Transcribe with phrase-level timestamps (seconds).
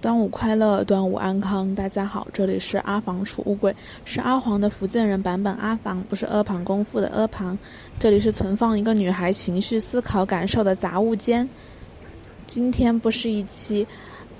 [0.00, 3.74] 端午快乐，端午安康，大家好，这里是阿房储物柜，
[4.04, 7.58] 是阿黄的福建人版本阿房，不是阿房功夫的阿房。
[7.98, 11.48] 这里是存放一个女孩情绪、思考、感受的杂物间。
[12.46, 13.84] 今天不是一期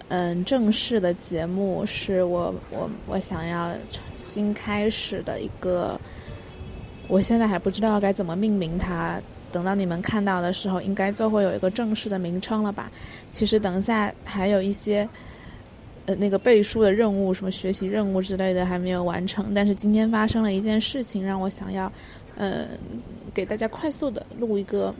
[0.06, 3.72] 嗯正式的节目，是我我我想要
[4.14, 6.00] 新开始的一个，
[7.08, 9.20] 我现在还不知道该怎么命名它。
[9.50, 12.88] 等到你们看到的时候，应该就会有一个正式的名称了吧？
[13.32, 15.08] 其实等一下还有一些。
[16.08, 21.92] 呃，那个背书的任务，什么学习任务之类的还没有完成，但是今天发生了一件事情，让我想要，
[22.34, 22.66] 呃，
[23.34, 24.94] 给大家快速的录一个，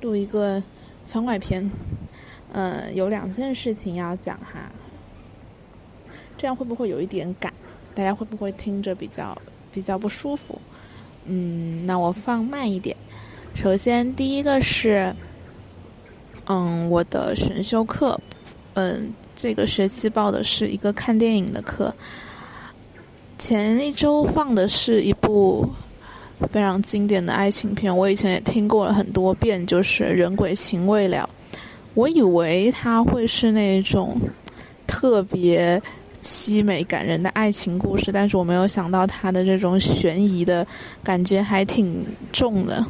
[0.00, 0.62] 录一个
[1.06, 1.70] 番外篇，
[2.50, 4.72] 呃，有两件事情要讲哈，
[6.38, 7.52] 这样会不会有一点赶？
[7.94, 9.36] 大家会不会听着比较
[9.70, 10.58] 比较不舒服？
[11.26, 12.96] 嗯，那我放慢一点。
[13.54, 15.14] 首先，第一个是，
[16.46, 18.18] 嗯，我的选修课，
[18.74, 19.12] 嗯。
[19.34, 21.92] 这个学期报的是一个看电影的课。
[23.38, 25.66] 前一周放的是一部
[26.50, 31.28] 非常经典的爱情片，我以前也听过了很多遍，就是《人鬼情未了》。
[31.94, 34.20] 我以为它会是那种
[34.86, 35.82] 特别
[36.20, 40.64] 凄美感人的爱情故事，但是我没有想到它的这种悬疑的
[41.02, 42.84] 感觉还挺重的。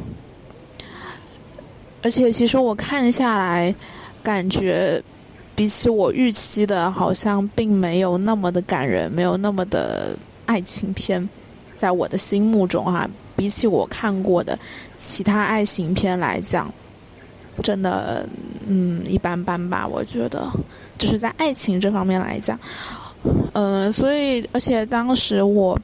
[2.03, 3.73] 而且，其实我看下来，
[4.21, 5.01] 感觉。
[5.55, 11.27] 比起我预期的，好像并没有那么的感人，没有那么的爱情片，
[11.77, 14.57] 在我的心目中哈，比起我看过的
[14.97, 16.73] 其他爱情片来讲，
[17.61, 18.27] 真的
[18.67, 19.87] 嗯一般般吧。
[19.87, 20.47] 我觉得，
[20.97, 22.59] 就是在爱情这方面来讲，
[23.53, 25.79] 嗯，所以而且当时我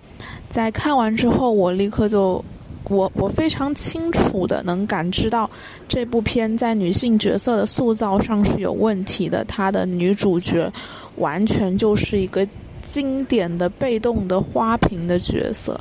[0.50, 2.44] 在看完之后，我立刻就。
[2.90, 5.50] 我我非常清楚的能感知到，
[5.88, 9.46] 这部片在女性角色的塑造上是有问题的。
[9.46, 10.72] 她的女主角
[11.18, 12.46] 完全就是一个
[12.81, 15.80] 经典的被动的花瓶的角色，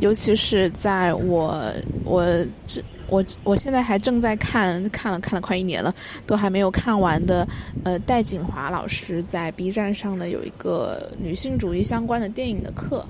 [0.00, 1.64] 尤其是在我
[2.04, 2.26] 我
[2.66, 5.94] 这我我现在还正在看，看了看了快一年了，
[6.26, 7.46] 都还没有看完的。
[7.84, 13.04] 呃，戴锦华老师在 B 站上的有一个女性主义相关的电影的课。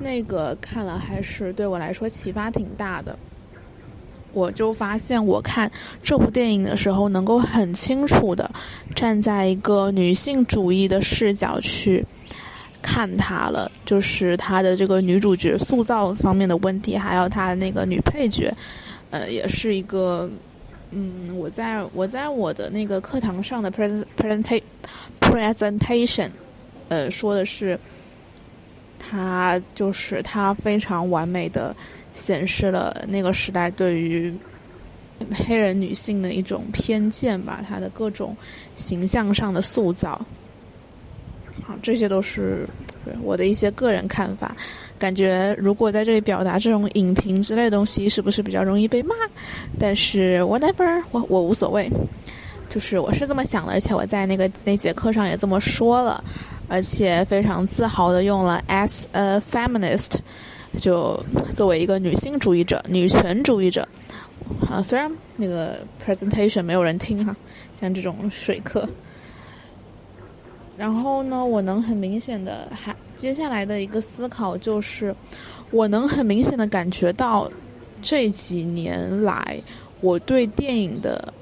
[0.00, 3.16] 那个看了还是对我来说启发挺大的，
[4.32, 5.70] 我就发现我看
[6.02, 8.50] 这部电影的时候，能够很清楚的
[8.94, 12.04] 站在一个女性主义的视角去
[12.82, 18.52] 看它了，就是她的这个女主角塑造方面的问题，还有她的那个女配角，
[19.10, 20.28] 呃，也是一个，
[20.90, 24.04] 嗯，我在我在我的那个课堂上的 present
[25.20, 26.30] presentation，
[26.88, 27.78] 呃，说的是。
[29.10, 31.74] 它就是它非常完美的
[32.12, 34.32] 显示了那个时代对于
[35.32, 38.36] 黑人女性的一种偏见吧，它的各种
[38.74, 40.20] 形象上的塑造。
[41.62, 42.68] 好，这些都是
[43.22, 44.56] 我的一些个人看法。
[44.98, 49.14] 感觉如果在这里表达这种影评之类的东西，是不是比较容易被骂？
[49.78, 51.90] 但是 whatever，我我无所谓。
[52.68, 56.22] 就是我是这么想的，而且我在那个那节课上也这么说了。
[56.74, 60.16] 而且非常自豪的用了 as a feminist，
[60.76, 61.24] 就
[61.54, 63.86] 作为一个女性主义者、女权主义者，
[64.68, 67.36] 啊，虽然那个 presentation 没有人听哈，
[67.80, 68.88] 像这种水课。
[70.76, 75.14] 然后呢，我能很明显的，还接下来的一个思考就是，
[75.70, 77.48] 我能很明显的感觉到
[78.02, 79.62] 这几年来
[80.00, 81.32] 我对电影的。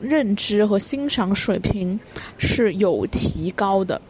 [0.00, 1.98] 认知和欣赏水平
[2.38, 4.00] 是有提高的。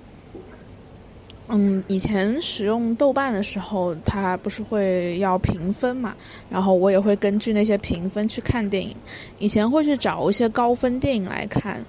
[1.53, 6.15] 嗯，以前使用豆瓣的时候，它不是会要评分嘛？
[6.49, 8.94] 然后我也会根据那些评分去看电影。
[9.41, 11.84] 以前会去找一些高分电影来看，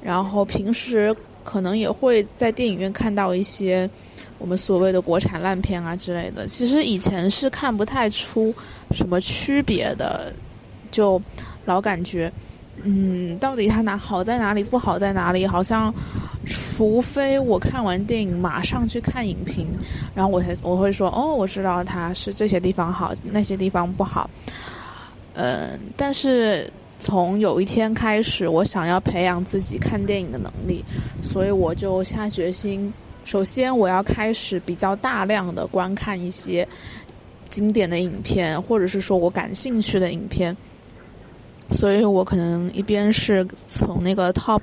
[0.00, 3.90] 然后平时可能也会在电影院看到一些
[4.38, 6.46] 我们所谓的国产烂片啊之类的。
[6.46, 8.54] 其实以前是看不太出
[8.92, 10.32] 什么区别的，
[10.92, 11.20] 就
[11.64, 12.32] 老感觉。
[12.82, 15.46] 嗯，到底它哪好在哪里，不好在哪里？
[15.46, 15.92] 好像，
[16.46, 19.66] 除非我看完电影马上去看影评，
[20.14, 24.30] 然后我才我会说哦，我知道它是这些地方好，那些地方不好。
[25.34, 30.82] 嗯，但是从有一天开始，我想要培养自己看电影的能力，
[31.22, 32.90] 所以我就下决心，
[33.26, 36.66] 首先我要开始比较大量的观看一些
[37.50, 40.56] 经典的影片，或者是说我感兴趣的影片。
[41.72, 44.62] 所以我可能一边是从那个 top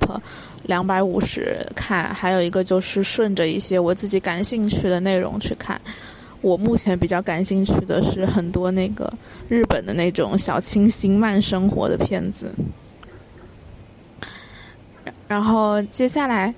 [0.64, 5.80] 两百五十看，还有一个就是顺着一些我自己感兴趣的内容去看。
[6.40, 9.12] 我目前比较感兴趣的是很多那个
[9.48, 12.52] 日本的那种小清新慢生活的片子。
[15.26, 16.54] 然后接下来，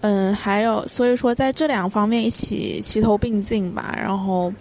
[0.00, 3.94] 嗯，还有，所以说在这两方面一起齐头并进吧。
[3.96, 4.52] 然后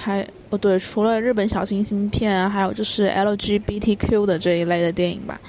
[0.00, 5.40] 还哦对，除了日本小清新片，还有就是 LGBTQ 的这一类的电影吧。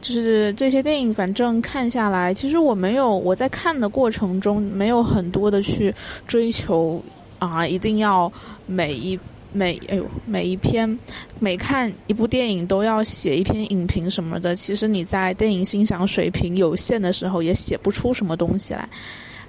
[0.00, 5.94] 就是这些电影，反正看下来，其实我没有我在看的过程中没有很多的去
[6.26, 7.02] 追求
[7.38, 8.32] 啊，一定要
[8.66, 9.18] 每一。
[9.52, 10.98] 每哎呦，每一篇
[11.38, 14.54] 每看一部电影都要写一篇影评什么的。
[14.54, 18.86] 其实你在电影欣赏水平有限的时候，也写不出什么东西来。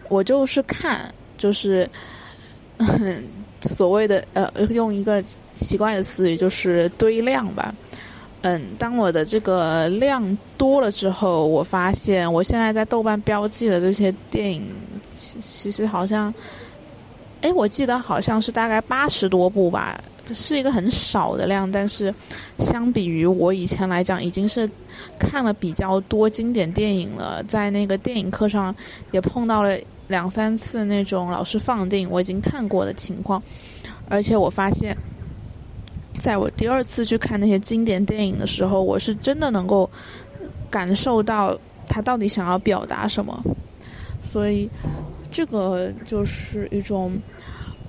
[0.08, 1.90] 我就是看，就是
[3.62, 5.22] 所谓的呃，用一个
[5.56, 7.74] 奇怪的词语，就是堆量吧。
[8.42, 14.64] 嗯，当我的这个量多了之后，我发现我现在在豆瓣标记的这些电影，
[15.14, 16.34] 其其实好像。
[17.40, 19.96] 哎，我记得好像是大概八十多部吧，
[20.34, 22.12] 是一个很少的量，但是
[22.58, 24.68] 相比于我以前来讲，已经是
[25.20, 27.44] 看了比较多经典电影了。
[27.44, 28.76] 在那个电影课上
[29.12, 29.78] 也碰到了
[30.08, 33.42] 两三次那种老师放电影我已经看过的情况，
[34.10, 34.96] 而且我发现，
[36.20, 39.90] 在我第二次去看那些经典电影的时候，我是真的能够
[40.70, 41.58] 感受到
[41.88, 43.44] 他到底想要表达什么，
[44.22, 44.70] 所以。
[45.30, 47.16] 这个就是一种，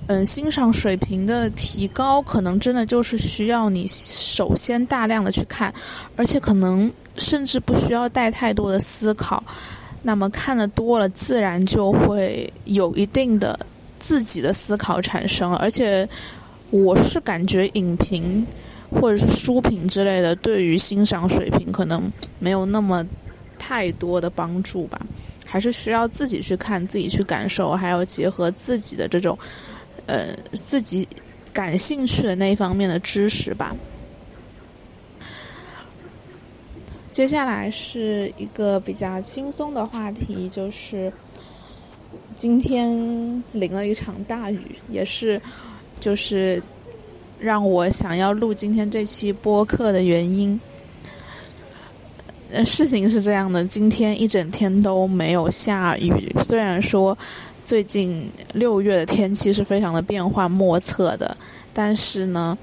[0.07, 5.73] 嗯，欣赏水平的提高，可能真的就是需要你首先大量的去看，
[6.17, 9.41] 而且可能甚至不需要带太多的思考，
[10.01, 13.59] 那么看的多了，自然就会有一定的
[13.99, 16.07] 自己的思考产生，而且
[16.69, 18.45] 我是感觉影评
[18.89, 23.05] 或者是书评之类的，对于欣赏水平可能没有那么
[23.57, 24.99] 太多的帮助吧。
[25.45, 29.37] 还是需要自己去看，自己去感受，还要结合自己的这种，
[30.05, 31.07] 呃，自己
[31.51, 33.75] 感兴趣的那一方面的知识吧。
[37.19, 41.11] 接下来是一个比较轻松的话题，就是
[42.33, 42.89] 今天
[43.51, 45.41] 淋了一场大雨，也是
[45.99, 46.63] 就是
[47.37, 50.57] 让我想要录今天这期播客的原因。
[52.51, 56.33] 呃，事情是这样的，今天一整天都没有下雨。
[56.45, 57.17] 虽然说
[57.59, 61.35] 最近六月的天气是非常的变幻莫测的，
[61.73, 62.57] 但是呢，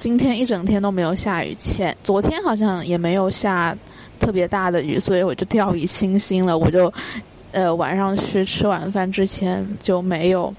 [0.00, 1.54] 今天一整天都没有下雨。
[1.56, 3.76] 前昨天好像也没有下
[4.18, 6.56] 特别大的雨，所以我就掉以轻心了。
[6.56, 6.90] 我就
[7.52, 10.54] 呃晚上去吃晚饭之前就没有。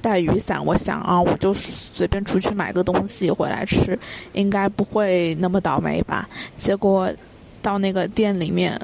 [0.00, 3.98] 带雨伞，我想啊，我就随便出去买个东西回来吃，
[4.32, 6.28] 应该不会那么倒霉吧？
[6.56, 7.12] 结果
[7.60, 8.80] 到那个店里面，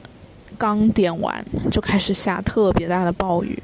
[0.58, 3.56] 刚点完就开始下特别大的暴雨。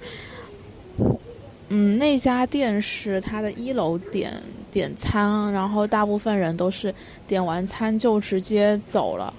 [1.71, 4.33] 嗯，那家店是他的一楼点
[4.77, 6.95] 点餐，然后大部分人都是
[7.27, 9.33] 点完餐就直接走了，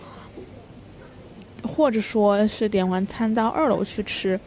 [1.61, 4.39] 或者说是点完餐到二楼去吃。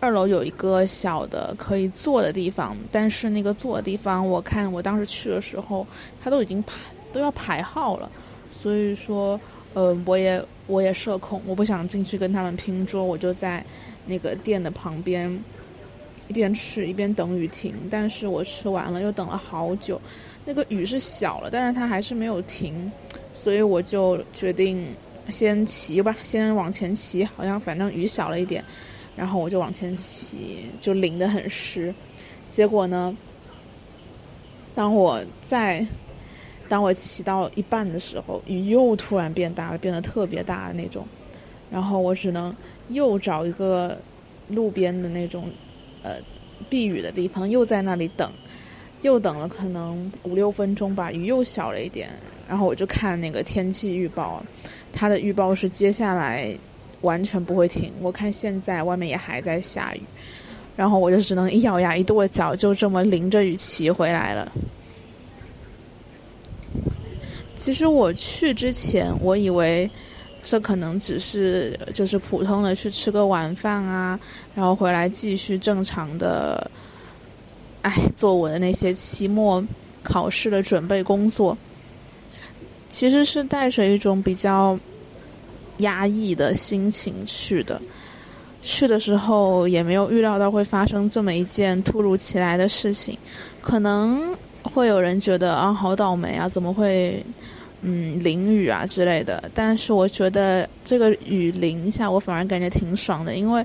[0.00, 5.86] 二楼有一个小的可以坐的地方，但是那个坐的地方，我看我当时去的时候，
[6.22, 6.74] 他都已经排
[7.10, 8.10] 都要排号了，
[8.50, 9.40] 所以说，
[9.72, 13.64] 呃，我也我也社恐，我不想进去跟他们拼桌，我就在
[14.04, 15.34] 那个店的旁边
[16.28, 17.74] 一边吃一边等雨停。
[17.90, 20.00] 但是我吃完了又等了好久，
[20.44, 22.90] 那个雨是小了，但是它还是没有停，
[23.32, 24.86] 所以我就决定
[25.28, 28.64] 先骑吧，先往前骑，好像反正雨小了一点。
[29.16, 31.94] 然后我就往前骑，就淋得很湿。
[32.50, 33.16] 结果呢，
[34.74, 35.86] 当我在
[36.68, 41.06] 当我骑到一半的时候，雨又突然变大了，变得特别大的那种。
[41.70, 42.54] 然后我只能
[42.88, 43.96] 又找一个
[44.48, 45.48] 路边的那种
[46.04, 46.18] 呃
[46.70, 48.30] 避雨的地方，又在那里等，
[49.02, 52.08] 又等了可能五六分钟吧，雨又小了一点。
[52.48, 54.40] 然后我就看那个天气预报，
[54.92, 56.56] 它的预报是接下来。
[57.00, 57.92] 完全不会停。
[58.00, 60.00] 我看现在外面也还在下雨，
[60.74, 64.50] 然后我就只能一咬牙一跺脚，就这么淋着雨骑回来了。
[67.54, 69.90] 其实我去之前，我以为
[70.44, 74.16] 这可能只是就是普通的去吃个晚饭啊，
[74.54, 76.70] 然后回来继续正常的，
[77.82, 79.60] 哎，做我的那些期末
[80.04, 81.58] 考试的准备工作。
[82.88, 84.78] 其实是带着一种比较。
[85.78, 87.82] 压抑的心情去的，
[88.62, 93.18] 去的时候也没有预料到会发生这么一件突如其来的事情，
[93.60, 94.32] 可能
[94.62, 97.20] 会有人觉得啊好倒霉啊，怎么会
[97.84, 99.50] 嗯淋雨啊之类的。
[99.54, 103.64] 但是我觉得这个雨淋一下，我反而感觉挺爽的，因为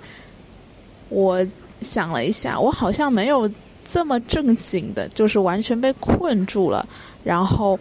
[1.10, 1.44] 我
[1.82, 3.50] 想了一下，我好像没有
[3.84, 6.88] 这么正经的，就是完全被困住了，
[7.24, 7.80] 然后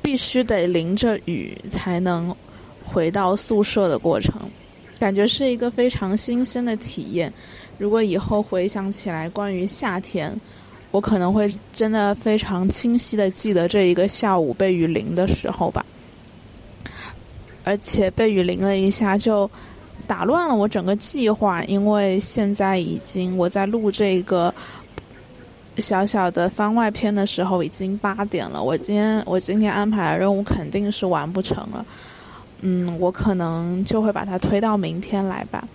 [0.00, 2.34] 必须得淋着雨才能。
[2.84, 4.34] 回到宿舍的过程，
[4.98, 7.32] 感觉是一个非常新鲜的体验。
[7.78, 10.38] 如果以后回想起来，关于夏天，
[10.92, 15.84] 我可能会真的非常清晰的记得这一个下午被雨淋的时候吧。
[17.64, 19.50] 而且被雨淋了一下，就
[20.06, 24.52] 打乱了我整个计划，因为现在已经我在录这个
[25.76, 31.86] 小小的番外篇的时候已经八点了，我今天我今天安排的任务肯定是完不成了，
[32.62, 35.66] 嗯，我可能就会把它推到明天来吧。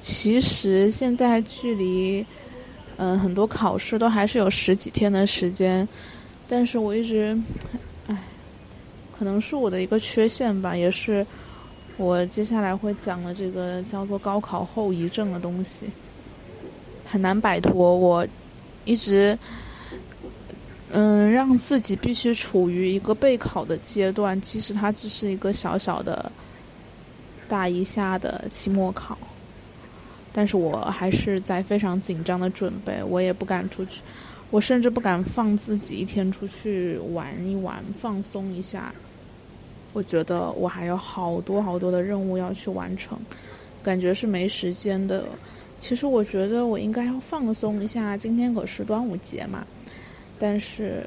[0.00, 2.24] 其实现在距离
[2.98, 5.88] 嗯很多考试都还是有十几天的时间，
[6.46, 7.34] 但是我一直。
[8.06, 8.16] 唉
[9.18, 11.26] 可能是我的一个缺陷吧，也是
[11.96, 15.86] 我接下来会讲的这个叫做高考后遗症的东西，
[17.04, 17.96] 很难摆脱。
[17.96, 18.24] 我
[18.84, 19.36] 一直
[20.92, 26.30] 嗯让自己必须处于一个备考的阶段，其实它只是一个小小的
[27.48, 29.18] 大一下的期末考，
[30.38, 34.00] 但是我还是在非常紧张的准备，我也不敢出去，
[34.52, 38.94] 我甚至不敢放自己一天出去玩一玩，放松一下。
[39.92, 43.18] 我觉得我还有好多好多的任务要去完成，
[43.82, 45.24] 感觉是没时间的。
[45.76, 49.66] 其实我觉得我应该要放松一下，今天可是端午节嘛。
[50.38, 51.02] 但是，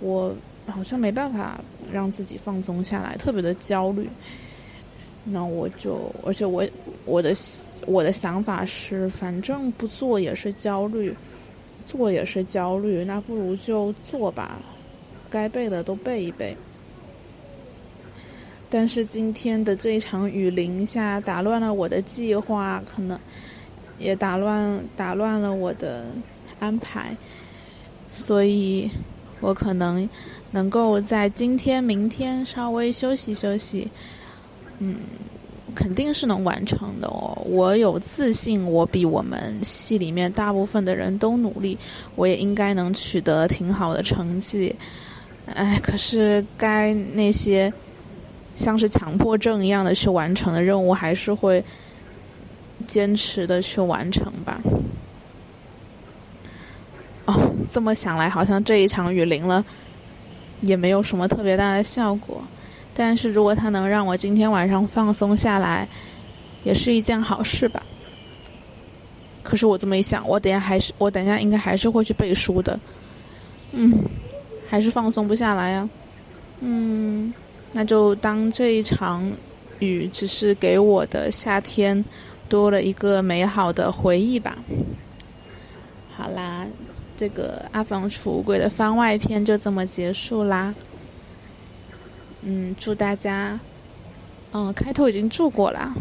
[0.00, 0.34] 我
[0.66, 1.58] 好像没办法
[1.90, 4.06] 让自己放松下来，特别的焦虑。
[5.24, 6.66] 那我就，而且我
[7.04, 7.32] 我的
[7.86, 11.14] 我的想法是，反正不做也是焦虑，
[11.86, 14.58] 做也是焦虑，那不如就做吧，
[15.28, 16.56] 该背的都背一背。
[18.70, 23.18] 但是今天的这一场雨淋下，打乱了我的计划，可能
[23.98, 26.06] 也打乱打乱了我的
[26.60, 27.14] 安排，
[28.12, 28.88] 所以
[29.40, 30.08] 我可能
[30.52, 33.90] 能够在今天、明天稍微休息休息，
[34.80, 34.96] 嗯，
[35.74, 37.40] 肯定是能完成的哦。
[37.46, 41.78] 我有自信，我比我们系里面大部分的人都努力，
[42.16, 44.74] 我也应该能取得挺好的成绩。
[45.54, 47.72] 哎，可是该那些。
[48.52, 51.64] 像是强迫症一样的去完成的任务，还是会
[52.86, 54.60] 坚持的去完成吧。
[57.26, 59.64] 哦，这么想来，好像这一场雨淋了，
[60.62, 62.42] 也没有什么特别大的效果。
[63.00, 65.88] 但是如果它能让我今天晚上放松下来，
[66.64, 67.82] 也是一件好事吧。
[69.42, 72.78] 可是我这么一想，我等下还是我等下应该还是会去背书的。
[73.72, 73.90] 嗯，
[74.68, 75.88] 还是放松不下来呀。
[76.60, 77.32] 嗯。
[77.72, 79.32] 那就当这一场
[79.78, 82.04] 雨只是给我的夏天
[82.50, 84.58] 多了一个美好的回忆吧。
[86.14, 86.66] 好啦，
[87.16, 90.74] 这个阿房储物柜的番外篇就这么结束啦。
[92.42, 93.58] 嗯，祝大家，
[94.52, 95.94] 嗯，开头已经祝过了。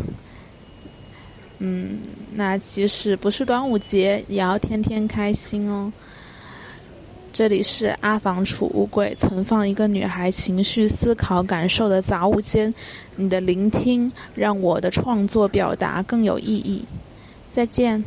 [1.60, 2.00] 嗯，
[2.34, 5.91] 那即使不是端午节，也要天天开心哦。
[7.31, 12.74] 这里是阿房储物柜，存放一个女孩情绪、思考、感受的杂物间。
[13.17, 16.86] 你的聆听让我的创作表达更有意义。
[17.53, 18.03] 再见。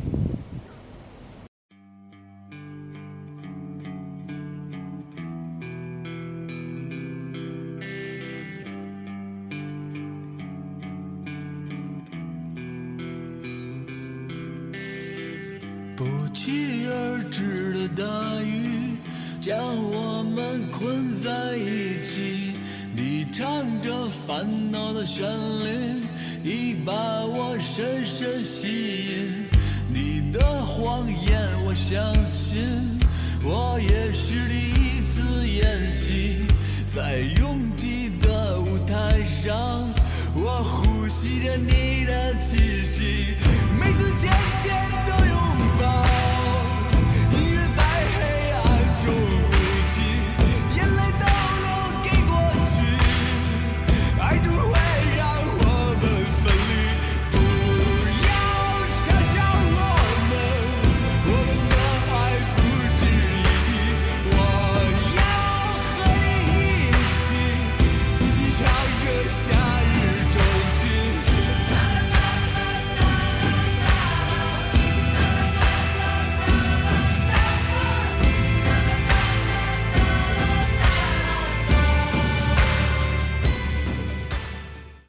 [16.33, 18.97] 期而至的大雨。
[19.39, 22.53] 将我们困在一起，
[22.95, 23.45] 你唱
[23.81, 26.03] 着烦恼的旋律，
[26.43, 29.45] 已把我深深吸引。
[29.93, 32.63] 你的谎言我相信，
[33.43, 36.45] 我也是第一次演戏，
[36.87, 39.93] 在拥挤的舞台上，
[40.33, 43.35] 我呼吸着你的气息，
[43.77, 44.31] 每次渐
[44.63, 44.71] 渐
[45.05, 45.13] 的。